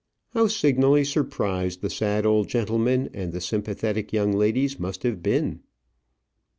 How 0.29 0.47
signally 0.47 1.03
surprised 1.03 1.81
the 1.83 1.89
sad 1.91 2.25
old 2.25 2.47
gentlemen 2.47 3.11
and 3.13 3.31
the 3.31 3.39
sympathetic 3.39 4.11
young 4.11 4.31
ladies 4.31 4.79
must 4.79 5.03
have 5.03 5.21
been! 5.21 5.59